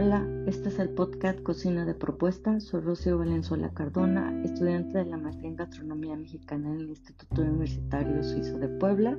Hola, 0.00 0.24
este 0.46 0.68
es 0.68 0.78
el 0.78 0.90
podcast 0.90 1.42
Cocina 1.42 1.84
de 1.84 1.92
Propuesta. 1.92 2.60
Soy 2.60 2.82
Rocío 2.82 3.18
Valenzuela 3.18 3.70
Cardona, 3.70 4.32
estudiante 4.44 4.96
de 4.96 5.06
la 5.06 5.16
maestría 5.16 5.50
en 5.50 5.56
gastronomía 5.56 6.14
mexicana 6.14 6.68
en 6.68 6.82
el 6.82 6.90
Instituto 6.90 7.42
Universitario 7.42 8.22
Suizo 8.22 8.60
de 8.60 8.68
Puebla. 8.68 9.18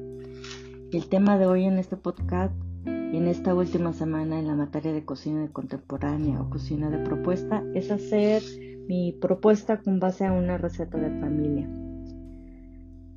El 0.93 1.09
tema 1.09 1.37
de 1.37 1.47
hoy 1.47 1.65
en 1.65 1.79
este 1.79 1.97
podcast 1.97 2.53
y 2.85 3.17
en 3.17 3.27
esta 3.27 3.53
última 3.53 3.91
semana 3.91 4.39
en 4.39 4.47
la 4.47 4.55
materia 4.55 4.93
de 4.93 5.03
cocina 5.03 5.41
de 5.41 5.51
contemporánea 5.51 6.41
o 6.41 6.49
cocina 6.49 6.89
de 6.89 6.99
propuesta 6.99 7.61
es 7.75 7.91
hacer 7.91 8.41
mi 8.87 9.11
propuesta 9.11 9.81
con 9.81 9.99
base 9.99 10.27
a 10.27 10.31
una 10.31 10.57
receta 10.57 10.97
de 10.97 11.19
familia. 11.19 11.69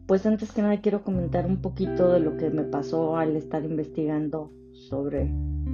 Pues 0.06 0.26
antes 0.26 0.50
que 0.50 0.62
nada 0.62 0.80
quiero 0.80 1.04
comentar 1.04 1.46
un 1.46 1.62
poquito 1.62 2.10
de 2.10 2.18
lo 2.18 2.36
que 2.36 2.50
me 2.50 2.64
pasó 2.64 3.16
al 3.16 3.36
estar 3.36 3.64
investigando 3.64 4.50
sobre 4.72 5.30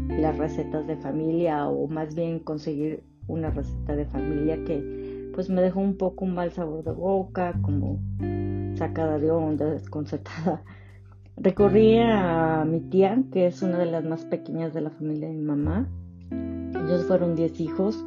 las 0.08 0.36
recetas 0.38 0.86
de 0.86 0.96
familia 0.96 1.68
o 1.68 1.86
más 1.88 2.14
bien 2.14 2.38
conseguir 2.40 3.02
una 3.26 3.50
receta 3.50 3.94
de 3.94 4.06
familia 4.06 4.62
que 4.64 5.30
pues 5.34 5.50
me 5.50 5.62
dejó 5.62 5.80
un 5.80 5.96
poco 5.96 6.24
un 6.24 6.34
mal 6.34 6.50
sabor 6.50 6.82
de 6.82 6.90
boca, 6.90 7.54
como 7.62 8.00
sacada 8.74 9.18
de 9.18 9.30
onda, 9.30 9.66
desconcertada. 9.66 10.64
Recorrí 11.36 11.98
a 11.98 12.64
mi 12.66 12.80
tía, 12.80 13.22
que 13.30 13.46
es 13.46 13.62
una 13.62 13.78
de 13.78 13.86
las 13.86 14.04
más 14.04 14.24
pequeñas 14.24 14.74
de 14.74 14.80
la 14.80 14.90
familia 14.90 15.28
de 15.28 15.34
mi 15.34 15.44
mamá. 15.44 15.88
Ellos 16.30 17.04
fueron 17.04 17.36
10 17.36 17.60
hijos. 17.60 18.04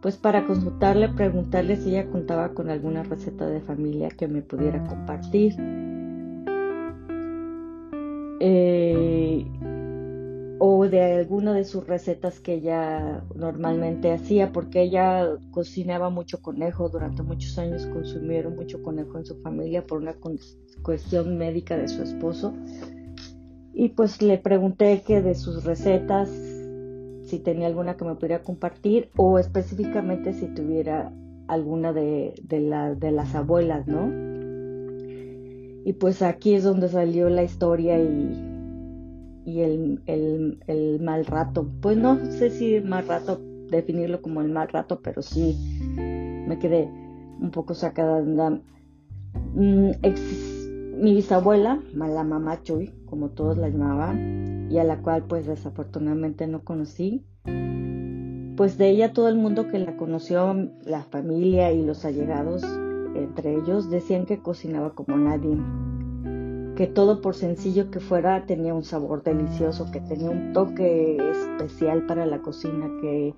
Pues 0.00 0.16
para 0.16 0.46
consultarle, 0.46 1.08
preguntarle 1.08 1.76
si 1.76 1.90
ella 1.90 2.08
contaba 2.08 2.50
con 2.50 2.70
alguna 2.70 3.02
receta 3.02 3.46
de 3.46 3.60
familia 3.60 4.10
que 4.10 4.28
me 4.28 4.42
pudiera 4.42 4.84
compartir. 4.84 5.56
Eh, 8.38 9.23
o 10.58 10.88
de 10.88 11.02
alguna 11.02 11.52
de 11.52 11.64
sus 11.64 11.86
recetas 11.86 12.40
que 12.40 12.54
ella 12.54 13.24
normalmente 13.34 14.12
hacía, 14.12 14.52
porque 14.52 14.82
ella 14.82 15.36
cocinaba 15.50 16.10
mucho 16.10 16.40
conejo, 16.40 16.88
durante 16.88 17.22
muchos 17.22 17.58
años 17.58 17.86
consumieron 17.86 18.54
mucho 18.54 18.82
conejo 18.82 19.18
en 19.18 19.26
su 19.26 19.36
familia 19.40 19.86
por 19.86 20.00
una 20.00 20.14
cuestión 20.82 21.38
médica 21.38 21.76
de 21.76 21.88
su 21.88 22.02
esposo. 22.02 22.54
Y 23.72 23.90
pues 23.90 24.22
le 24.22 24.38
pregunté 24.38 25.02
que 25.04 25.20
de 25.20 25.34
sus 25.34 25.64
recetas, 25.64 26.30
si 27.24 27.40
tenía 27.40 27.66
alguna 27.66 27.96
que 27.96 28.04
me 28.04 28.14
pudiera 28.14 28.42
compartir, 28.42 29.10
o 29.16 29.38
específicamente 29.38 30.32
si 30.32 30.46
tuviera 30.46 31.12
alguna 31.48 31.92
de, 31.92 32.34
de, 32.42 32.94
de 32.96 33.10
las 33.10 33.34
abuelas, 33.34 33.86
¿no? 33.86 34.08
Y 35.84 35.92
pues 35.94 36.22
aquí 36.22 36.54
es 36.54 36.64
donde 36.64 36.88
salió 36.88 37.28
la 37.28 37.42
historia 37.42 37.98
y 37.98 38.53
y 39.44 39.60
el, 39.60 40.02
el, 40.06 40.58
el, 40.66 41.00
mal 41.02 41.26
rato. 41.26 41.68
Pues 41.80 41.96
no 41.96 42.18
sé 42.26 42.50
si 42.50 42.80
mal 42.80 43.06
rato, 43.06 43.40
definirlo 43.70 44.22
como 44.22 44.40
el 44.40 44.50
mal 44.50 44.68
rato, 44.68 45.00
pero 45.02 45.22
sí 45.22 45.56
me 45.96 46.58
quedé 46.58 46.88
un 47.40 47.50
poco 47.50 47.74
sacada 47.74 48.22
de. 48.22 48.60
Mm, 49.54 49.90
mi 51.00 51.14
bisabuela, 51.14 51.82
la 51.92 52.24
mamá 52.24 52.62
Chuy, 52.62 52.92
como 53.06 53.30
todos 53.30 53.58
la 53.58 53.68
llamaban, 53.68 54.68
y 54.70 54.78
a 54.78 54.84
la 54.84 55.02
cual 55.02 55.24
pues 55.24 55.46
desafortunadamente 55.46 56.46
no 56.46 56.62
conocí, 56.62 57.24
pues 58.56 58.78
de 58.78 58.90
ella 58.90 59.12
todo 59.12 59.28
el 59.28 59.36
mundo 59.36 59.68
que 59.68 59.80
la 59.80 59.96
conoció, 59.96 60.54
la 60.84 61.02
familia 61.02 61.72
y 61.72 61.84
los 61.84 62.04
allegados, 62.04 62.62
entre 63.14 63.56
ellos, 63.56 63.90
decían 63.90 64.24
que 64.24 64.38
cocinaba 64.38 64.94
como 64.94 65.16
nadie 65.16 65.58
que 66.76 66.88
todo 66.88 67.20
por 67.20 67.36
sencillo 67.36 67.90
que 67.90 68.00
fuera 68.00 68.46
tenía 68.46 68.74
un 68.74 68.82
sabor 68.82 69.22
delicioso, 69.22 69.90
que 69.92 70.00
tenía 70.00 70.30
un 70.30 70.52
toque 70.52 71.16
especial 71.16 72.04
para 72.06 72.26
la 72.26 72.40
cocina, 72.42 72.90
que, 73.00 73.34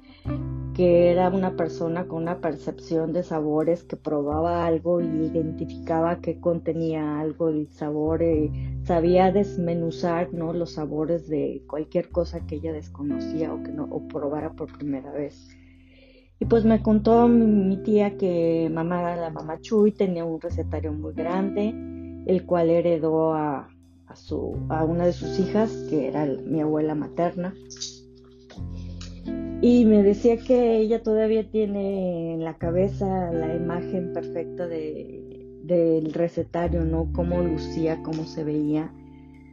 que 0.75 1.11
era 1.11 1.29
una 1.29 1.55
persona 1.55 2.07
con 2.07 2.23
una 2.23 2.41
percepción 2.41 3.13
de 3.13 3.23
sabores, 3.23 3.85
que 3.85 3.97
probaba 3.97 4.67
algo 4.67 5.03
y 5.03 5.07
identificaba 5.07 6.21
que 6.21 6.41
contenía 6.41 7.21
algo 7.21 7.49
el 7.49 7.69
sabor, 7.69 8.23
eh, 8.23 8.51
sabía 8.85 9.33
desmenuzar 9.33 10.33
¿no? 10.33 10.55
los 10.55 10.73
sabores 10.73 11.29
de 11.29 11.63
cualquier 11.67 12.09
cosa 12.09 12.47
que 12.47 12.57
ella 12.57 12.73
desconocía 12.73 13.53
o 13.53 13.63
que 13.63 13.73
no 13.73 13.85
o 13.85 14.09
probara 14.09 14.53
por 14.53 14.77
primera 14.79 15.13
vez. 15.13 15.49
Y 16.39 16.45
pues 16.45 16.65
me 16.65 16.83
contó 16.83 17.29
mi, 17.29 17.79
tía 17.79 18.17
que 18.17 18.71
mamá, 18.73 19.17
la 19.17 19.31
mamá 19.31 19.59
Chuy 19.61 19.93
tenía 19.93 20.25
un 20.25 20.41
recetario 20.41 20.93
muy 20.93 21.15
grande, 21.15 21.75
el 22.27 22.45
cual 22.45 22.71
heredó 22.71 23.35
a, 23.35 23.69
su, 24.15 24.59
a 24.69 24.85
una 24.85 25.07
de 25.07 25.13
sus 25.13 25.39
hijas, 25.39 25.71
que 25.89 26.09
era 26.09 26.27
mi 26.27 26.61
abuela 26.61 26.95
materna. 26.95 27.55
Y 29.63 29.85
me 29.87 30.03
decía 30.03 30.37
que 30.37 30.77
ella 30.77 31.03
todavía 31.03 31.49
tiene 31.49 32.35
en 32.35 32.45
la 32.45 32.59
cabeza 32.59 33.33
la 33.33 33.55
imagen 33.55 34.13
perfecta 34.13 34.67
de, 34.67 35.47
del 35.65 36.13
recetario, 36.13 36.85
¿no? 36.85 37.11
Cómo 37.13 37.41
lucía, 37.41 38.03
cómo 38.03 38.25
se 38.25 38.45
veía, 38.45 38.93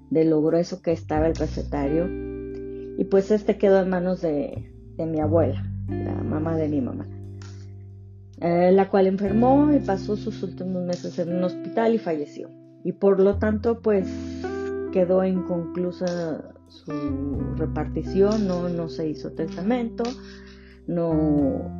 de 0.09 0.25
lo 0.25 0.41
grueso 0.41 0.81
que 0.81 0.91
estaba 0.91 1.28
el 1.28 1.35
recetario. 1.35 2.07
Y 2.97 3.06
pues 3.06 3.31
este 3.31 3.57
quedó 3.57 3.81
en 3.81 3.89
manos 3.89 4.22
de, 4.22 4.72
de 4.97 5.06
mi 5.06 5.19
abuela, 5.19 5.63
la 5.88 6.16
mamá 6.16 6.57
de 6.57 6.67
mi 6.67 6.81
mamá. 6.81 7.07
Eh, 8.41 8.72
la 8.72 8.89
cual 8.89 9.07
enfermó 9.07 9.72
y 9.73 9.79
pasó 9.79 10.17
sus 10.17 10.44
últimos 10.44 10.83
meses 10.83 11.17
en 11.17 11.35
un 11.35 11.44
hospital 11.44 11.95
y 11.95 11.97
falleció 11.97 12.50
y 12.83 12.94
por 12.94 13.19
lo 13.19 13.38
tanto 13.38 13.79
pues 13.81 14.07
quedó 14.91 15.23
inconclusa 15.25 16.53
su 16.67 17.55
repartición, 17.55 18.47
no, 18.47 18.69
no 18.69 18.89
se 18.89 19.07
hizo 19.09 19.31
testamento, 19.31 20.03
no 20.88 21.71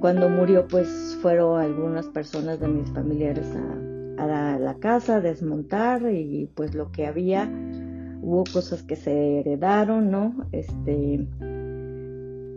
cuando 0.00 0.28
murió 0.30 0.66
pues 0.66 1.18
fueron 1.20 1.60
algunas 1.60 2.08
personas 2.08 2.58
de 2.58 2.68
mis 2.68 2.90
familiares 2.90 3.46
a, 3.54 4.22
a 4.22 4.58
la, 4.58 4.74
casa 4.80 5.16
a 5.16 5.20
desmontar 5.20 6.10
y 6.10 6.50
pues 6.54 6.74
lo 6.74 6.90
que 6.90 7.06
había 7.06 7.50
hubo 8.22 8.44
cosas 8.44 8.82
que 8.82 8.96
se 8.96 9.40
heredaron, 9.40 10.10
¿no? 10.10 10.46
Este 10.52 11.26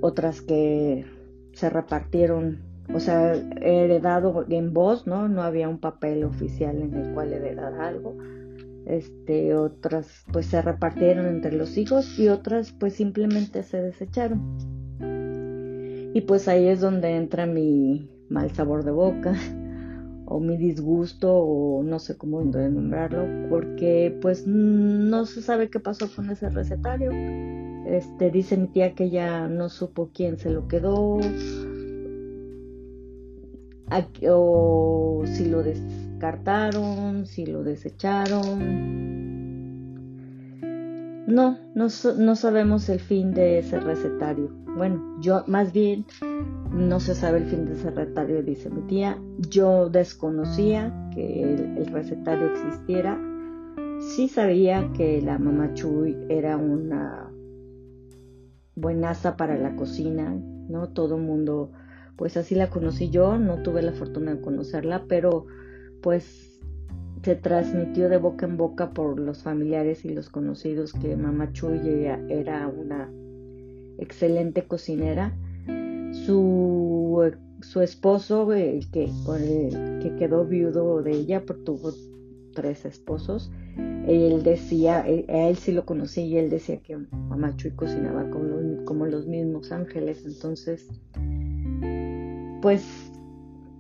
otras 0.01 0.41
que 0.41 1.05
se 1.53 1.69
repartieron 1.69 2.72
o 2.91 2.99
sea, 2.99 3.33
heredado 3.61 4.45
en 4.49 4.73
voz, 4.73 5.07
¿no? 5.07 5.27
No 5.29 5.41
había 5.41 5.69
un 5.69 5.79
papel 5.79 6.23
oficial 6.23 6.81
en 6.81 6.93
el 6.95 7.13
cual 7.13 7.33
heredar 7.33 7.73
algo. 7.79 8.17
Este, 8.85 9.55
otras 9.55 10.25
pues 10.33 10.47
se 10.47 10.61
repartieron 10.61 11.27
entre 11.27 11.53
los 11.53 11.77
hijos 11.77 12.19
y 12.19 12.27
otras 12.27 12.73
pues 12.73 12.93
simplemente 12.93 13.63
se 13.63 13.81
desecharon. 13.81 14.41
Y 16.13 16.21
pues 16.21 16.47
ahí 16.47 16.67
es 16.67 16.81
donde 16.81 17.15
entra 17.15 17.45
mi 17.45 18.09
mal 18.29 18.51
sabor 18.51 18.83
de 18.83 18.91
boca 18.91 19.33
o 20.25 20.39
mi 20.39 20.57
disgusto 20.57 21.33
o 21.33 21.83
no 21.83 21.99
sé 21.99 22.17
cómo 22.17 22.41
nombrarlo 22.41 23.49
porque 23.49 24.17
pues 24.21 24.45
no 24.45 25.25
se 25.25 25.41
sabe 25.41 25.69
qué 25.69 25.79
pasó 25.79 26.13
con 26.13 26.29
ese 26.29 26.49
recetario. 26.49 27.11
Este 27.87 28.29
dice 28.31 28.57
mi 28.57 28.67
tía 28.67 28.93
que 28.93 29.09
ya 29.09 29.47
no 29.47 29.69
supo 29.69 30.09
quién 30.13 30.37
se 30.37 30.49
lo 30.49 30.67
quedó 30.67 31.19
o 34.29 35.23
si 35.25 35.49
lo 35.49 35.63
descartaron, 35.63 37.25
si 37.25 37.45
lo 37.45 37.63
desecharon. 37.63 38.93
No, 41.27 41.57
no, 41.73 41.87
no, 42.17 42.35
sabemos 42.35 42.89
el 42.89 42.99
fin 42.99 43.33
de 43.33 43.59
ese 43.59 43.79
recetario. 43.79 44.51
Bueno, 44.75 45.19
yo 45.21 45.43
más 45.47 45.71
bien 45.71 46.05
no 46.71 46.99
se 46.99 47.15
sabe 47.15 47.37
el 47.39 47.45
fin 47.45 47.65
de 47.65 47.73
ese 47.73 47.91
recetario, 47.91 48.43
dice 48.43 48.69
mi 48.69 48.81
tía. 48.81 49.17
Yo 49.49 49.89
desconocía 49.89 50.93
que 51.13 51.43
el, 51.43 51.85
recetario 51.87 52.47
existiera. 52.47 53.17
Sí 54.15 54.27
sabía 54.27 54.91
que 54.97 55.21
la 55.21 55.37
mamá 55.39 55.73
Chuy 55.73 56.17
era 56.27 56.57
una 56.57 57.31
buenaza 58.75 59.37
para 59.37 59.57
la 59.57 59.75
cocina, 59.75 60.35
¿no? 60.67 60.89
Todo 60.89 61.15
el 61.15 61.21
mundo 61.21 61.71
pues 62.15 62.37
así 62.37 62.55
la 62.55 62.69
conocí 62.69 63.09
yo, 63.09 63.37
no 63.37 63.61
tuve 63.63 63.81
la 63.81 63.93
fortuna 63.93 64.35
de 64.35 64.41
conocerla, 64.41 65.05
pero 65.07 65.45
pues 66.01 66.59
se 67.23 67.35
transmitió 67.35 68.09
de 68.09 68.17
boca 68.17 68.45
en 68.45 68.57
boca 68.57 68.91
por 68.91 69.19
los 69.19 69.43
familiares 69.43 70.03
y 70.03 70.09
los 70.09 70.29
conocidos 70.29 70.91
que 70.93 71.15
Mamá 71.15 71.51
Chuy 71.53 71.79
era 72.29 72.67
una 72.67 73.09
excelente 73.97 74.63
cocinera. 74.63 75.33
Su, 76.25 77.31
su 77.61 77.81
esposo, 77.81 78.51
el 78.53 78.91
que, 78.91 79.09
que 80.01 80.15
quedó 80.17 80.45
viudo 80.45 81.01
de 81.01 81.11
ella, 81.11 81.43
porque 81.45 81.63
tuvo 81.63 81.91
tres 82.53 82.85
esposos, 82.85 83.51
él 84.07 84.43
decía, 84.43 85.01
a 85.01 85.07
él 85.07 85.55
sí 85.55 85.71
lo 85.71 85.85
conocí 85.85 86.21
y 86.21 86.37
él 86.37 86.49
decía 86.49 86.77
que 86.81 86.97
Mamá 86.97 87.55
Chuy 87.55 87.71
cocinaba 87.71 88.29
como, 88.29 88.83
como 88.85 89.05
los 89.05 89.25
mismos 89.25 89.71
ángeles, 89.71 90.23
entonces 90.25 90.87
pues 92.63 93.11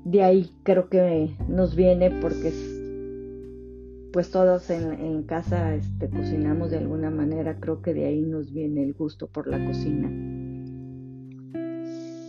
de 0.03 0.21
ahí 0.23 0.51
creo 0.63 0.89
que 0.89 1.33
nos 1.47 1.73
viene 1.73 2.11
porque 2.21 2.51
pues 4.11 4.29
todos 4.29 4.69
en, 4.69 5.23
casa 5.23 5.73
este, 5.73 6.09
cocinamos 6.09 6.69
de 6.69 6.79
alguna 6.79 7.09
manera, 7.09 7.61
creo 7.61 7.81
que 7.81 7.93
de 7.93 8.05
ahí 8.05 8.21
nos 8.21 8.51
viene 8.51 8.83
el 8.83 8.93
gusto 8.93 9.27
por 9.27 9.47
la 9.47 9.65
cocina. 9.65 10.11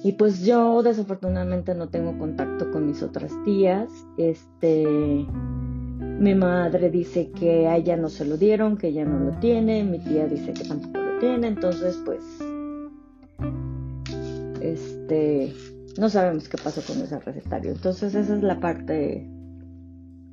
Y 0.04 0.12
pues 0.12 0.46
yo 0.46 0.84
desafortunadamente 0.84 1.74
no 1.74 1.88
tengo 1.88 2.16
contacto 2.18 2.70
con 2.70 2.86
mis 2.86 3.02
otras 3.02 3.32
tías. 3.44 3.90
Este, 4.16 4.86
mi 4.86 6.34
madre 6.36 6.88
dice 6.88 7.32
que 7.32 7.66
a 7.66 7.76
ella 7.76 7.96
no 7.96 8.08
se 8.08 8.24
lo 8.24 8.36
dieron, 8.36 8.76
que 8.76 8.88
ella 8.88 9.04
no 9.04 9.18
lo 9.18 9.32
tiene. 9.40 9.82
Mi 9.82 9.98
tía 9.98 10.28
dice 10.28 10.52
que 10.52 10.68
tampoco 10.68 11.00
lo 11.00 11.18
tiene. 11.18 11.48
Entonces, 11.48 12.00
pues, 12.04 12.22
este, 14.60 15.52
no 15.98 16.08
sabemos 16.08 16.48
qué 16.48 16.58
pasó 16.58 16.82
con 16.82 17.02
ese 17.02 17.18
recetario. 17.20 17.72
Entonces, 17.72 18.14
esa 18.14 18.36
es 18.36 18.42
la 18.42 18.60
parte 18.60 19.28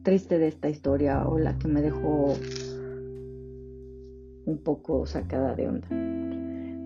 triste 0.04 0.40
de 0.40 0.48
esta 0.48 0.70
historia 0.70 1.28
o 1.28 1.38
la 1.38 1.58
que 1.58 1.68
me 1.68 1.82
dejó 1.82 2.36
un 4.46 4.58
poco 4.64 5.06
sacada 5.06 5.56
de 5.56 5.68
onda. 5.68 5.88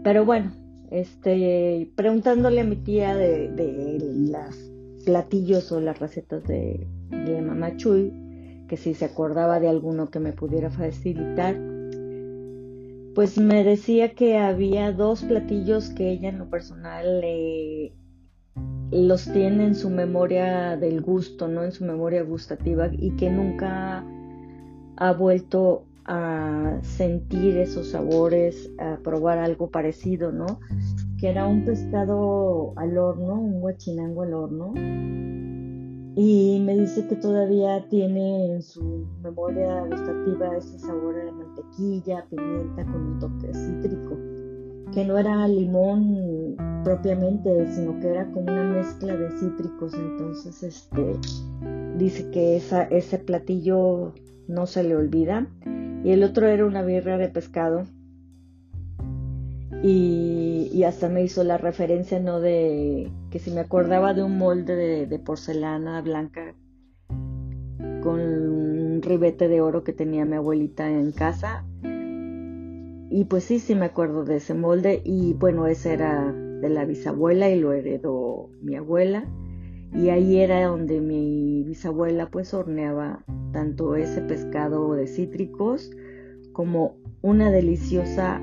Pero 0.04 0.26
bueno, 0.26 0.52
este, 0.92 1.92
preguntándole 1.96 2.62
a 2.62 2.66
mi 2.66 2.76
tía 2.76 3.16
de, 3.16 3.50
de 3.50 4.00
los 4.30 4.56
platillos 5.06 5.72
o 5.72 5.80
las 5.80 6.00
recetas 6.00 6.44
de, 6.44 6.86
de 7.10 7.42
Mamá 7.42 7.78
Chuy, 7.78 8.14
que 8.68 8.78
si 8.78 8.94
se 8.94 9.06
acordaba 9.06 9.60
de 9.60 9.70
alguno 9.70 10.10
que 10.10 10.20
me 10.20 10.34
pudiera 10.34 10.70
facilitar, 10.70 11.56
pues 13.14 13.38
me 13.38 13.64
decía 13.64 14.14
que 14.14 14.38
había 14.38 14.92
dos 14.92 15.24
platillos 15.24 15.90
que 15.92 16.12
ella 16.12 16.30
en 16.30 16.40
lo 16.40 16.50
personal 16.50 17.22
los 18.96 19.26
tiene 19.32 19.66
en 19.66 19.76
su 19.76 19.90
memoria 19.90 20.78
del 20.78 21.02
gusto, 21.02 21.48
¿no? 21.48 21.64
En 21.64 21.72
su 21.72 21.86
memoria 21.86 22.24
gustativa 22.24 22.90
y 22.92 23.12
que 23.12 23.30
nunca 23.30 24.04
ha 24.98 25.14
vuelto 25.14 25.84
a 26.06 26.80
sentir 26.82 27.58
esos 27.58 27.90
sabores, 27.90 28.70
a 28.80 28.98
probar 29.04 29.40
algo 29.40 29.70
parecido, 29.70 30.32
¿no? 30.32 30.60
Que 31.20 31.30
era 31.30 31.48
un 31.48 31.66
pescado 31.66 32.74
al 32.78 32.98
horno, 32.98 33.34
un 33.34 33.60
guachinango 33.60 34.24
al 34.24 34.34
horno. 34.34 34.74
Y 36.18 36.62
me 36.64 36.78
dice 36.78 37.08
que 37.08 37.16
todavía 37.16 37.86
tiene 37.90 38.54
en 38.54 38.62
su 38.62 39.06
memoria 39.22 39.82
gustativa 39.82 40.56
ese 40.56 40.80
sabor 40.80 41.16
de 41.16 41.32
mantequilla, 41.32 42.26
pimienta 42.30 42.86
con 42.86 42.96
un 42.96 43.20
toque 43.20 43.54
cítrico. 43.54 44.35
Que 44.94 45.04
no 45.06 45.18
era 45.18 45.48
limón 45.48 46.56
propiamente, 46.84 47.68
sino 47.72 48.00
que 48.00 48.08
era 48.08 48.26
como 48.32 48.52
una 48.52 48.64
mezcla 48.64 49.16
de 49.16 49.32
cítricos. 49.40 49.94
Entonces, 49.94 50.64
este, 50.64 51.18
dice 51.98 52.30
que 52.32 52.58
ese 52.58 53.18
platillo 53.20 54.14
no 54.48 54.68
se 54.68 54.84
le 54.84 54.96
olvida 54.96 55.48
y 56.06 56.12
el 56.12 56.24
otro 56.24 56.46
era 56.46 56.66
una 56.66 56.84
birria 56.84 57.18
de 57.18 57.30
pescado. 57.30 57.86
Y, 59.82 60.84
hasta 60.84 61.10
me 61.10 61.24
hizo 61.24 61.44
la 61.44 61.58
referencia, 61.58 62.20
¿no? 62.20 62.40
De 62.40 63.12
que 63.32 63.40
si 63.40 63.50
me 63.50 63.62
acordaba 63.62 64.14
de 64.14 64.22
un 64.22 64.38
molde 64.38 65.08
de, 65.08 65.20
porcelana 65.20 66.02
blanca 66.02 66.54
con 68.04 68.20
un 68.20 69.02
ribete 69.02 69.48
de 69.48 69.62
oro 69.62 69.84
que 69.84 69.94
tenía 69.94 70.26
mi 70.26 70.36
abuelita 70.36 70.88
en 70.88 71.12
casa. 71.12 71.66
Y 73.10 73.26
pues 73.26 73.44
sí, 73.44 73.60
sí 73.60 73.76
me 73.76 73.86
acuerdo 73.86 74.24
de 74.26 74.38
ese 74.38 74.54
molde. 74.54 75.02
Y 75.04 75.34
bueno, 75.34 75.68
ese 75.68 75.94
era 75.94 76.32
de 76.32 76.70
la 76.70 76.86
bisabuela 76.86 77.50
y 77.50 77.60
lo 77.60 77.74
heredó 77.74 78.50
mi 78.62 78.76
abuela. 78.76 79.26
Y 79.94 80.10
ahí 80.10 80.38
era 80.38 80.66
donde 80.66 81.00
mi 81.00 81.64
bisabuela 81.64 82.30
pues 82.30 82.54
horneaba 82.54 83.24
tanto 83.54 83.96
ese 83.96 84.22
pescado 84.22 84.94
de 84.94 85.08
cítricos 85.08 85.90
como 86.52 86.98
una 87.22 87.52
deliciosa 87.52 88.42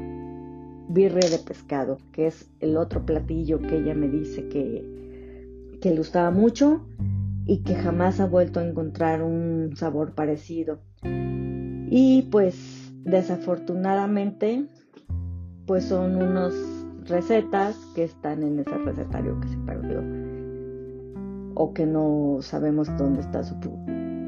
birria 0.88 1.28
de 1.28 1.38
pescado, 1.38 1.98
que 2.12 2.26
es 2.26 2.50
el 2.60 2.76
otro 2.76 3.04
platillo 3.04 3.60
que 3.60 3.78
ella 3.78 3.94
me 3.94 4.08
dice 4.08 4.48
que, 4.48 5.78
que 5.80 5.90
le 5.90 5.96
gustaba 5.98 6.30
mucho 6.30 6.86
y 7.46 7.58
que 7.58 7.74
jamás 7.74 8.20
ha 8.20 8.26
vuelto 8.26 8.60
a 8.60 8.66
encontrar 8.66 9.22
un 9.22 9.72
sabor 9.76 10.14
parecido. 10.14 10.80
Y 11.02 12.28
pues 12.30 12.81
desafortunadamente 13.04 14.66
pues 15.66 15.84
son 15.84 16.16
unas 16.16 16.54
recetas 17.04 17.76
que 17.94 18.04
están 18.04 18.43
en 18.43 18.60
ese 18.60 18.76
recetario 18.78 19.40
que 19.40 19.49
se 19.49 19.56
perdió 19.58 20.02
o 21.54 21.75
que 21.75 21.87
no 21.87 22.38
sabemos 22.40 22.88
dónde 22.96 23.20
está 23.20 23.43
su, 23.44 23.54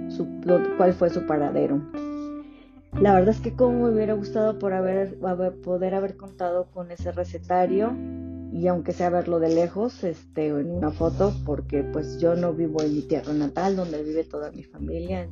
su 0.08 0.26
cuál 0.76 0.92
fue 0.92 1.10
su 1.10 1.26
paradero. 1.26 1.80
La 3.00 3.14
verdad 3.14 3.30
es 3.30 3.40
que 3.40 3.54
como 3.54 3.84
me 3.84 3.94
hubiera 3.94 4.14
gustado 4.14 4.58
por 4.58 4.72
haber, 4.72 5.18
poder 5.62 5.94
haber 5.94 6.16
contado 6.16 6.66
con 6.70 6.90
ese 6.92 7.10
recetario 7.10 7.92
y 8.52 8.68
aunque 8.68 8.92
sea 8.92 9.10
verlo 9.10 9.40
de 9.40 9.48
lejos, 9.48 10.04
este, 10.04 10.46
en 10.46 10.70
una 10.70 10.92
foto, 10.92 11.32
porque 11.44 11.82
pues 11.82 12.20
yo 12.20 12.36
no 12.36 12.52
vivo 12.52 12.82
en 12.82 12.94
mi 12.94 13.02
tierra 13.02 13.32
natal, 13.32 13.74
donde 13.74 14.00
vive 14.04 14.22
toda 14.22 14.52
mi 14.52 14.62
familia. 14.62 15.28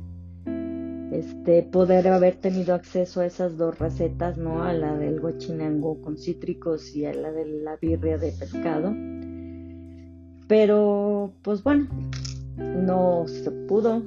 Este, 1.13 1.61
poder 1.61 2.07
haber 2.07 2.37
tenido 2.37 2.73
acceso 2.73 3.21
a 3.21 3.27
esas 3.27 3.55
dos 3.55 3.77
recetas, 3.77 4.37
¿no? 4.37 4.63
A 4.63 4.73
la 4.73 4.97
del 4.97 5.19
guachinango 5.19 6.01
con 6.01 6.17
cítricos 6.17 6.95
y 6.95 7.05
a 7.05 7.13
la 7.13 7.31
de 7.31 7.45
la 7.45 7.75
birria 7.77 8.17
de 8.17 8.31
pescado. 8.31 8.91
Pero, 10.47 11.33
pues 11.43 11.61
bueno, 11.61 11.87
no 12.57 13.25
se 13.27 13.51
pudo. 13.51 14.01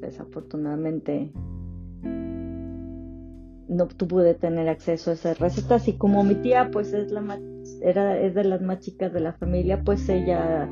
Desafortunadamente 0.00 1.32
no 3.66 3.88
pude 3.88 4.34
tener 4.34 4.68
acceso 4.68 5.10
a 5.10 5.14
esas 5.14 5.40
recetas 5.40 5.88
y 5.88 5.94
como 5.94 6.22
mi 6.22 6.36
tía 6.36 6.70
pues 6.70 6.92
es 6.92 7.10
la 7.10 7.40
era 7.80 8.18
es 8.20 8.34
de 8.34 8.44
las 8.44 8.60
más 8.60 8.80
chicas 8.80 9.12
de 9.12 9.20
la 9.20 9.32
familia 9.32 9.82
pues 9.82 10.08
ella 10.08 10.68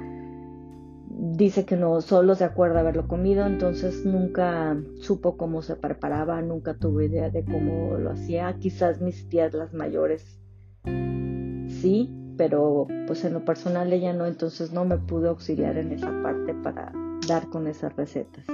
dice 1.25 1.65
que 1.65 1.77
no 1.77 2.01
solo 2.01 2.35
se 2.35 2.43
acuerda 2.43 2.81
haberlo 2.81 3.07
comido 3.07 3.47
entonces 3.47 4.05
nunca 4.05 4.77
supo 5.01 5.37
cómo 5.37 5.63
se 5.63 5.77
preparaba 5.77 6.43
nunca 6.43 6.75
tuve 6.75 7.07
idea 7.07 7.31
de 7.31 7.45
cómo 7.45 7.97
lo 7.97 8.11
hacía. 8.11 8.57
Quizás 8.59 9.01
mis 9.01 9.29
tías 9.29 9.55
las 9.55 9.73
mayores 9.73 10.41
sí 10.85 12.13
pero 12.37 12.89
pues 13.07 13.25
en 13.25 13.35
lo 13.35 13.45
personal 13.45 13.93
ella 13.93 14.13
no 14.13 14.27
entonces 14.27 14.73
no 14.73 14.85
me 14.85 14.99
pudo 14.99 15.31
auxiliar 15.31 15.77
en 15.77 15.93
esa 15.93 16.11
parte 16.23 16.55
para 16.55 16.93
dar 17.29 17.49
con 17.51 17.69
esas 17.69 17.95
recetas. 17.95 18.45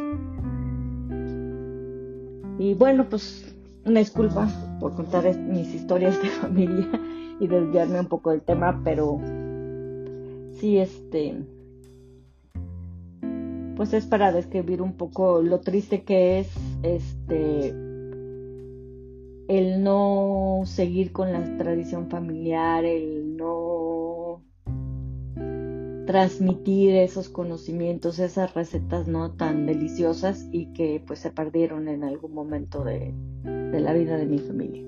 Y 2.58 2.74
bueno 2.74 3.08
pues 3.08 3.54
una 3.86 4.00
disculpa 4.00 4.46
por 4.78 4.94
contar 4.94 5.24
mis 5.38 5.74
historias 5.74 6.20
de 6.22 6.28
familia 6.42 6.88
y 7.40 7.46
desviarme 7.46 8.00
un 8.00 8.08
poco 8.08 8.30
del 8.30 8.42
tema, 8.42 8.82
pero 8.84 9.18
sí, 10.52 10.78
este, 10.78 11.42
pues 13.78 13.92
es 13.92 14.06
para 14.06 14.32
describir 14.32 14.82
un 14.82 14.94
poco 14.94 15.40
lo 15.40 15.60
triste 15.60 16.02
que 16.02 16.40
es, 16.40 16.48
este, 16.82 17.68
el 19.46 19.84
no 19.84 20.62
seguir 20.64 21.12
con 21.12 21.32
la 21.32 21.56
tradición 21.56 22.10
familiar, 22.10 22.84
el 22.84 23.36
no 23.36 24.42
transmitir 26.06 26.96
esos 26.96 27.28
conocimientos, 27.28 28.18
esas 28.18 28.52
recetas 28.52 29.06
no 29.06 29.30
tan 29.36 29.64
deliciosas 29.66 30.48
y 30.50 30.72
que 30.72 31.00
pues 31.06 31.20
se 31.20 31.30
perdieron 31.30 31.86
en 31.86 32.02
algún 32.02 32.34
momento 32.34 32.82
de, 32.82 33.14
de 33.44 33.78
la 33.78 33.92
vida 33.92 34.16
de 34.16 34.26
mi 34.26 34.40
familia. 34.40 34.82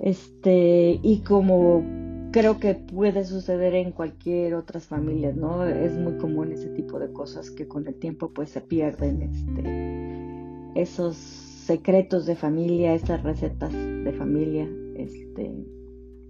Este, 0.00 1.00
y 1.02 1.22
como 1.26 1.82
creo 2.30 2.58
que 2.58 2.74
puede 2.74 3.24
suceder 3.24 3.74
en 3.74 3.92
cualquier 3.92 4.54
otras 4.54 4.86
familias, 4.86 5.36
¿no? 5.36 5.64
Es 5.64 5.92
muy 5.92 6.16
común 6.18 6.52
ese 6.52 6.68
tipo 6.68 6.98
de 6.98 7.12
cosas 7.12 7.50
que 7.50 7.66
con 7.66 7.86
el 7.86 7.94
tiempo 7.94 8.30
pues 8.30 8.50
se 8.50 8.60
pierden 8.60 9.22
este 9.22 10.80
esos 10.80 11.16
secretos 11.16 12.26
de 12.26 12.36
familia, 12.36 12.94
esas 12.94 13.22
recetas 13.22 13.72
de 13.72 14.12
familia, 14.16 14.68
este 14.96 15.52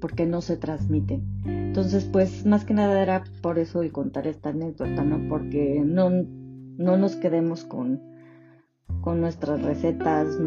porque 0.00 0.26
no 0.26 0.40
se 0.40 0.56
transmiten. 0.56 1.22
Entonces, 1.44 2.04
pues 2.04 2.46
más 2.46 2.64
que 2.64 2.74
nada 2.74 3.02
era 3.02 3.24
por 3.42 3.58
eso 3.58 3.82
y 3.82 3.90
contar 3.90 4.26
esta 4.26 4.50
anécdota, 4.50 5.02
¿no? 5.02 5.28
Porque 5.28 5.82
no, 5.84 6.10
no 6.10 6.96
nos 6.96 7.16
quedemos 7.16 7.64
con, 7.64 8.00
con 9.00 9.20
nuestras 9.20 9.62
recetas, 9.62 10.38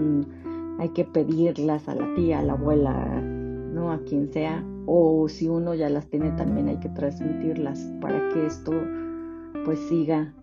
hay 0.79 0.89
que 0.89 1.03
pedirlas 1.03 1.87
a 1.89 1.95
la 1.95 2.13
tía, 2.15 2.39
a 2.39 2.43
la 2.43 2.53
abuela, 2.53 3.21
¿no? 3.21 3.91
A 3.91 3.99
quien 4.03 4.31
sea. 4.31 4.63
O 4.85 5.27
si 5.29 5.47
uno 5.47 5.73
ya 5.73 5.89
las 5.89 6.07
tiene 6.07 6.31
también 6.31 6.67
hay 6.69 6.77
que 6.77 6.89
transmitirlas 6.89 7.79
para 8.01 8.29
que 8.29 8.45
esto 8.45 8.71
pues 9.65 9.79
siga 9.89 10.33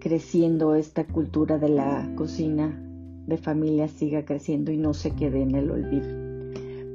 creciendo 0.00 0.74
esta 0.74 1.06
cultura 1.06 1.58
de 1.58 1.68
la 1.68 2.10
cocina 2.16 2.86
de 3.26 3.36
familia 3.36 3.86
siga 3.86 4.24
creciendo 4.24 4.72
y 4.72 4.76
no 4.76 4.92
se 4.92 5.12
quede 5.12 5.42
en 5.42 5.54
el 5.54 5.70
olvido. 5.70 6.08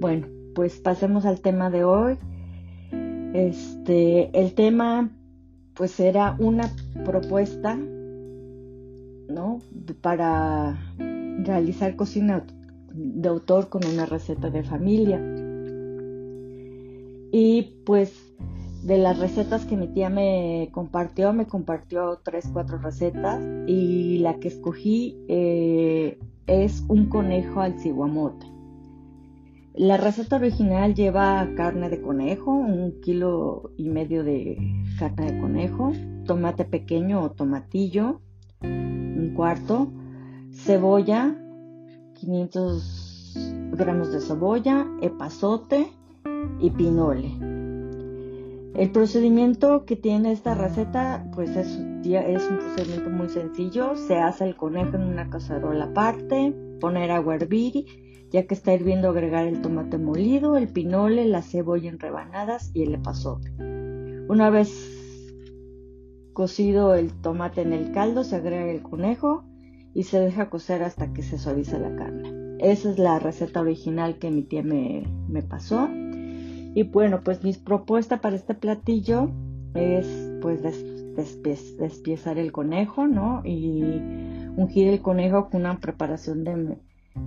Bueno, 0.02 0.28
pues 0.54 0.80
pasemos 0.80 1.26
al 1.26 1.40
tema 1.40 1.70
de 1.70 1.84
hoy. 1.86 2.18
Este, 3.34 4.38
el 4.38 4.54
tema 4.54 5.10
pues 5.76 6.00
era 6.00 6.36
una 6.40 6.70
propuesta 7.06 7.78
¿no? 9.36 9.62
Para 10.02 10.78
realizar 11.44 11.96
cocina 11.96 12.46
de 12.96 13.30
autor 13.30 13.70
con 13.70 13.86
una 13.86 14.06
receta 14.06 14.50
de 14.50 14.64
familia. 14.64 15.22
Y 17.32 17.82
pues 17.86 18.14
de 18.84 18.98
las 18.98 19.18
recetas 19.20 19.66
que 19.66 19.76
mi 19.76 19.88
tía 19.88 20.10
me 20.10 20.70
compartió, 20.72 21.34
me 21.34 21.48
compartió 21.48 22.20
tres, 22.24 22.48
cuatro 22.54 22.78
recetas 22.78 23.42
y 23.68 24.20
la 24.20 24.40
que 24.40 24.48
escogí 24.48 25.18
eh, 25.28 26.20
es 26.48 26.84
un 26.88 27.08
conejo 27.08 27.62
al 27.62 27.80
ciguamote. 27.80 28.46
La 29.74 29.98
receta 29.98 30.38
original 30.38 30.94
lleva 30.94 31.50
carne 31.58 31.90
de 31.90 32.00
conejo, 32.00 32.52
un 32.52 33.02
kilo 33.02 33.72
y 33.76 33.90
medio 33.90 34.24
de 34.24 34.58
carne 35.00 35.34
de 35.34 35.40
conejo, 35.40 35.92
tomate 36.26 36.64
pequeño 36.64 37.22
o 37.24 37.32
tomatillo, 37.32 38.22
un 38.62 39.34
cuarto, 39.36 39.92
cebolla, 40.54 41.36
500 42.26 43.72
gramos 43.74 44.12
de 44.12 44.20
cebolla, 44.20 44.88
epazote 45.02 45.92
y 46.60 46.72
pinole. 46.72 47.32
El 48.74 48.92
procedimiento 48.92 49.86
que 49.86 49.96
tiene 49.96 50.32
esta 50.32 50.54
receta, 50.56 51.26
pues 51.34 51.56
es, 51.56 51.78
un 51.78 52.58
procedimiento 52.58 53.10
muy 53.10 53.30
sencillo. 53.30 53.96
Se 53.96 54.18
hace 54.18 54.46
el 54.46 54.56
conejo 54.56 54.96
en 54.96 55.04
una 55.04 55.30
cacerola 55.30 55.86
aparte, 55.86 56.54
poner 56.82 57.12
agua 57.12 57.34
a 57.34 57.38
hervir 57.38 57.86
ya 58.32 58.48
que 58.48 58.56
está 58.56 58.74
hirviendo 58.74 59.10
agregar 59.10 59.48
el 59.48 59.62
tomate 59.62 59.98
molido, 59.98 60.58
el 60.58 60.68
pinole, 60.68 61.26
la 61.26 61.42
cebolla 61.42 61.90
en 61.90 62.00
rebanadas 62.00 62.72
y 62.74 62.84
el 62.84 62.96
epazote. 62.96 63.50
Una 64.28 64.50
vez 64.50 65.32
cocido 66.34 66.96
el 66.96 67.14
tomate 67.14 67.62
en 67.62 67.72
el 67.72 67.92
caldo, 67.94 68.26
se 68.26 68.36
agrega 68.36 68.70
el 68.70 68.82
conejo 68.82 69.46
y 69.96 70.04
se 70.04 70.20
deja 70.20 70.52
cocer 70.52 70.84
hasta 70.84 71.12
que 71.14 71.24
se 71.24 71.40
suavice 71.40 71.80
la 71.80 71.96
carne. 71.96 72.58
Esa 72.60 72.92
es 72.92 73.00
la 73.00 73.18
receta 73.18 73.62
original 73.62 74.20
que 74.20 74.30
mi 74.30 74.44
tía 74.44 74.62
me, 74.62 75.08
pasó. 75.50 75.90
Y 75.90 76.84
bueno, 76.84 77.22
pues 77.24 77.44
mi 77.44 77.54
propuesta 77.54 78.22
para 78.22 78.36
este 78.36 78.54
platillo 78.54 79.32
es 79.74 80.06
pues 80.42 80.62
despiezar 81.78 82.38
el 82.38 82.52
conejo, 82.52 83.08
¿no? 83.08 83.42
Y 83.46 84.02
ungir 84.58 84.90
el 84.90 85.02
conejo 85.02 85.50
con 85.50 85.62
una 85.62 85.80
preparación 85.80 86.44
de 86.44 86.78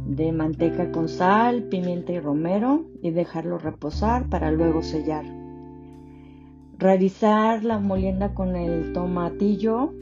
de 0.06 0.32
manteca 0.32 0.90
con 0.92 1.08
sal, 1.08 1.64
pimienta 1.64 2.12
y 2.12 2.20
romero 2.20 2.84
y 3.02 3.10
dejarlo 3.10 3.58
reposar 3.58 4.28
para 4.28 4.50
luego 4.50 4.82
sellar. 4.82 5.24
Realizar 6.78 7.64
la 7.64 7.78
molienda 7.78 8.34
con 8.34 8.54
el 8.54 8.92
tomatillo, 8.92 9.92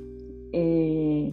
eh, 0.52 1.32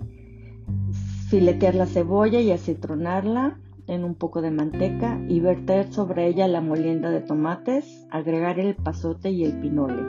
filetear 1.34 1.74
la 1.74 1.88
cebolla 1.88 2.42
y 2.42 2.52
acitronarla 2.52 3.58
en 3.88 4.04
un 4.04 4.14
poco 4.14 4.44
de 4.44 4.52
manteca 4.52 5.20
y 5.28 5.40
verter 5.40 5.92
sobre 5.92 6.28
ella 6.28 6.48
la 6.48 6.62
molienda 6.62 7.10
de 7.10 7.22
tomates, 7.22 8.06
agregar 8.12 8.60
el 8.60 8.76
pasote 8.76 9.32
y 9.32 9.44
el 9.44 9.60
pinole. 9.60 10.04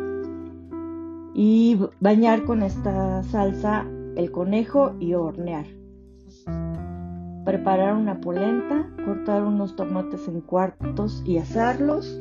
Y 1.34 1.80
bañar 1.98 2.44
con 2.44 2.62
esta 2.62 3.22
salsa 3.22 3.86
el 4.16 4.30
conejo 4.32 4.96
y 5.00 5.14
hornear. 5.14 5.64
Preparar 7.46 7.94
una 7.94 8.20
polenta, 8.20 8.90
cortar 9.06 9.44
unos 9.44 9.76
tomates 9.76 10.28
en 10.28 10.42
cuartos 10.42 11.22
y 11.24 11.38
asarlos. 11.38 12.20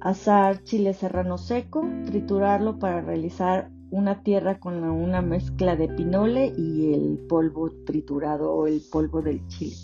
Asar 0.00 0.62
chile 0.62 0.94
serrano 0.94 1.36
seco, 1.36 1.86
triturarlo 2.06 2.78
para 2.78 3.02
realizar 3.02 3.68
una 3.92 4.22
tierra 4.22 4.58
con 4.58 4.82
una 4.82 5.20
mezcla 5.20 5.76
de 5.76 5.86
pinole 5.86 6.52
y 6.56 6.94
el 6.94 7.18
polvo 7.28 7.70
triturado 7.84 8.50
o 8.50 8.66
el 8.66 8.82
polvo 8.90 9.20
del 9.20 9.46
chile. 9.48 9.76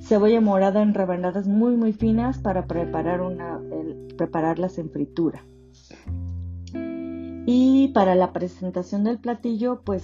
Cebolla 0.00 0.40
morada 0.40 0.82
en 0.82 0.92
rebanadas 0.92 1.46
muy 1.46 1.76
muy 1.76 1.92
finas 1.92 2.38
para 2.38 2.66
preparar 2.66 3.20
una, 3.20 3.60
prepararlas 4.18 4.78
en 4.78 4.90
fritura. 4.90 5.44
Y 7.46 7.88
para 7.94 8.16
la 8.16 8.32
presentación 8.32 9.04
del 9.04 9.18
platillo, 9.18 9.82
pues 9.84 10.02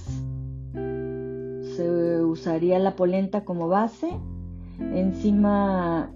se 0.73 2.23
usaría 2.23 2.78
la 2.78 2.95
polenta 2.95 3.45
como 3.45 3.66
base, 3.66 4.09
encima 4.78 6.12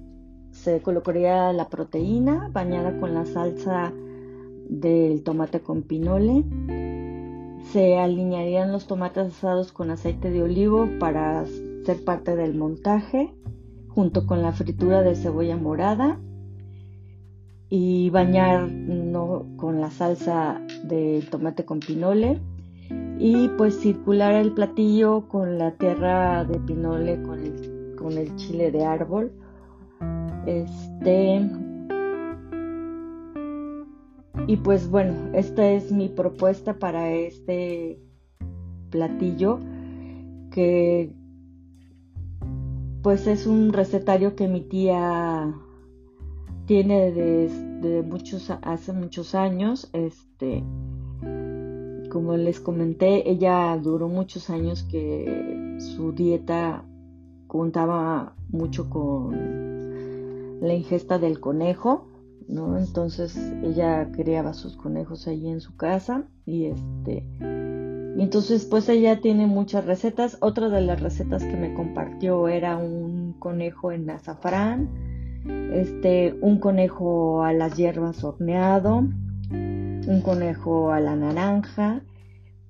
se 0.52 0.80
colocaría 0.80 1.52
la 1.52 1.68
proteína 1.68 2.50
bañada 2.52 2.98
con 3.00 3.14
la 3.14 3.24
salsa 3.26 3.92
del 4.68 5.22
tomate 5.22 5.60
con 5.60 5.82
pinole, 5.82 6.44
se 7.72 7.98
alinearían 7.98 8.72
los 8.72 8.86
tomates 8.86 9.26
asados 9.26 9.72
con 9.72 9.90
aceite 9.90 10.30
de 10.30 10.42
olivo 10.42 10.88
para 10.98 11.44
ser 11.84 12.04
parte 12.04 12.36
del 12.36 12.54
montaje, 12.54 13.34
junto 13.88 14.26
con 14.26 14.42
la 14.42 14.52
fritura 14.52 15.02
de 15.02 15.14
cebolla 15.14 15.56
morada 15.56 16.18
y 17.68 18.10
bañar 18.10 18.68
con 19.56 19.80
la 19.80 19.90
salsa 19.90 20.60
del 20.84 21.28
tomate 21.28 21.64
con 21.64 21.80
pinole 21.80 22.40
y 23.18 23.48
pues 23.56 23.80
circular 23.80 24.34
el 24.34 24.52
platillo 24.52 25.26
con 25.28 25.58
la 25.58 25.72
tierra 25.72 26.44
de 26.44 26.60
pinole 26.60 27.20
con 27.22 27.40
el, 27.40 27.94
con 27.96 28.12
el 28.12 28.34
chile 28.36 28.70
de 28.70 28.84
árbol. 28.84 29.32
Este 30.46 31.40
y 34.46 34.56
pues 34.56 34.90
bueno 34.90 35.14
esta 35.34 35.70
es 35.70 35.90
mi 35.90 36.08
propuesta 36.08 36.78
para 36.78 37.12
este 37.12 38.00
platillo 38.90 39.60
que 40.50 41.12
pues 43.02 43.26
es 43.26 43.46
un 43.46 43.72
recetario 43.72 44.34
que 44.36 44.48
mi 44.48 44.62
tía 44.62 45.54
tiene 46.66 47.12
desde 47.12 48.02
muchos 48.02 48.50
hace 48.50 48.92
muchos 48.92 49.34
años 49.34 49.88
este 49.92 50.64
como 52.16 52.34
les 52.38 52.60
comenté, 52.60 53.28
ella 53.30 53.76
duró 53.76 54.08
muchos 54.08 54.48
años 54.48 54.84
que 54.84 55.76
su 55.80 56.12
dieta 56.12 56.82
contaba 57.46 58.34
mucho 58.48 58.88
con 58.88 60.60
la 60.62 60.72
ingesta 60.72 61.18
del 61.18 61.38
conejo, 61.38 62.08
¿no? 62.48 62.78
Entonces 62.78 63.36
ella 63.62 64.10
criaba 64.12 64.54
sus 64.54 64.76
conejos 64.76 65.26
allí 65.28 65.48
en 65.48 65.60
su 65.60 65.76
casa 65.76 66.28
y 66.44 66.66
este 66.66 67.24
y 68.16 68.22
entonces 68.22 68.64
pues 68.64 68.88
ella 68.88 69.20
tiene 69.20 69.46
muchas 69.46 69.84
recetas. 69.84 70.38
Otra 70.40 70.70
de 70.70 70.80
las 70.80 71.00
recetas 71.02 71.44
que 71.44 71.56
me 71.56 71.74
compartió 71.74 72.48
era 72.48 72.78
un 72.78 73.34
conejo 73.38 73.92
en 73.92 74.08
azafrán, 74.08 74.88
este 75.72 76.34
un 76.40 76.58
conejo 76.58 77.42
a 77.42 77.52
las 77.52 77.76
hierbas 77.76 78.24
horneado, 78.24 79.04
un 79.50 80.22
conejo 80.24 80.92
a 80.92 81.00
la 81.00 81.14
naranja, 81.14 82.00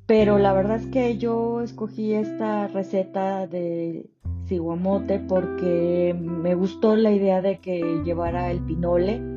pero 0.07 0.39
la 0.39 0.53
verdad 0.53 0.77
es 0.79 0.87
que 0.87 1.17
yo 1.17 1.63
escogí 1.63 2.13
esta 2.13 2.67
receta 2.67 3.47
de 3.47 4.11
ciguamote 4.47 5.21
porque 5.21 6.17
me 6.19 6.55
gustó 6.57 6.97
la 6.97 7.13
idea 7.13 7.41
de 7.41 7.61
que 7.61 8.03
llevara 8.05 8.51
el 8.51 8.61
pinole. 8.61 9.36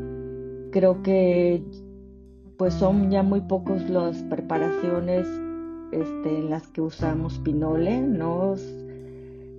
Creo 0.72 1.02
que 1.02 1.64
pues 2.58 2.74
son 2.74 3.10
ya 3.10 3.24
muy 3.24 3.40
pocos 3.42 3.90
las 3.90 4.18
preparaciones 4.24 5.26
este, 5.92 6.40
en 6.40 6.50
las 6.50 6.68
que 6.68 6.82
usamos 6.82 7.40
pinole, 7.40 8.02
¿no? 8.02 8.56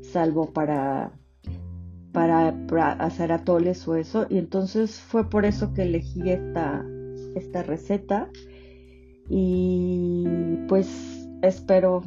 Salvo 0.03 0.53
para, 0.53 1.13
para, 2.13 2.49
hacer 2.93 3.33
atoles 3.33 3.89
o 3.89 3.97
eso. 3.97 4.27
Y 4.29 4.39
entonces 4.39 5.01
fue 5.01 5.29
por 5.29 5.47
eso 5.47 5.73
que 5.73 5.83
elegí 5.83 6.31
esta, 6.31 6.85
esta 7.35 7.63
receta 7.63 8.29
y 9.31 10.27
pues 10.69 11.27
espero 11.43 12.03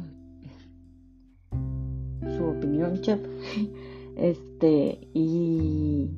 su 2.36 2.44
opinión, 2.44 3.00
chef. 3.00 3.20
Este, 4.16 5.08
y 5.12 6.08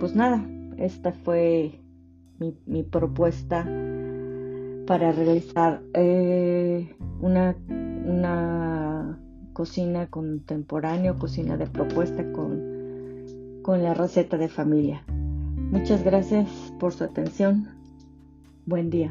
pues 0.00 0.14
nada, 0.14 0.46
esta 0.76 1.12
fue 1.12 1.80
mi, 2.38 2.82
propuesta 2.82 3.64
para 4.86 5.12
realizar 5.12 5.82
eh, 5.94 6.94
una, 7.20 7.56
una 7.68 9.18
cocina 9.52 10.06
contemporánea, 10.08 11.14
cocina 11.14 11.56
de 11.56 11.66
propuesta 11.66 12.30
con, 12.32 13.60
con 13.62 13.82
la 13.82 13.94
receta 13.94 14.36
de 14.38 14.48
familia. 14.48 15.02
Muchas 15.70 16.02
gracias 16.02 16.48
por 16.78 16.92
su 16.94 17.04
atención. 17.04 17.68
Buen 18.64 18.88
día. 18.90 19.10